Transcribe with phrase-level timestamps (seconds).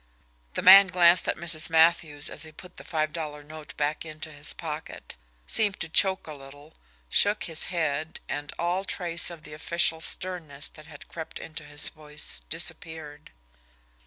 [0.55, 1.69] The man glanced at Mrs.
[1.69, 6.25] Matthews as he put the five dollar note back into his pocket, seemed to choke
[6.25, 6.73] a little,
[7.07, 11.89] shook his head, and all trace of the official sternness that had crept into his
[11.89, 13.29] voice disappeared.